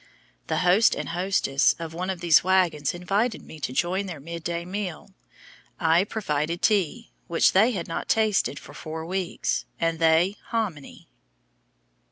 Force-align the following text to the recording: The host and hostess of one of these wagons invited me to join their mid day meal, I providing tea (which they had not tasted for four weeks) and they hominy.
The 0.47 0.57
host 0.65 0.95
and 0.95 1.09
hostess 1.09 1.75
of 1.77 1.93
one 1.93 2.09
of 2.09 2.21
these 2.21 2.43
wagons 2.43 2.95
invited 2.95 3.43
me 3.43 3.59
to 3.59 3.71
join 3.71 4.07
their 4.07 4.19
mid 4.19 4.43
day 4.43 4.65
meal, 4.65 5.11
I 5.79 6.05
providing 6.05 6.57
tea 6.57 7.11
(which 7.27 7.51
they 7.51 7.73
had 7.73 7.87
not 7.87 8.09
tasted 8.09 8.57
for 8.57 8.73
four 8.73 9.05
weeks) 9.05 9.65
and 9.79 9.99
they 9.99 10.37
hominy. 10.45 11.07